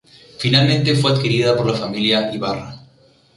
Finalmente 0.39 0.95
fue 0.95 1.11
adquirida 1.11 1.55
por 1.55 1.67
la 1.69 1.77
familia 1.77 2.31
Ybarra. 2.33 2.75